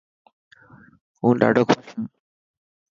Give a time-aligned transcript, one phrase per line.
[1.19, 2.03] هون ڏاڌو خوش هان.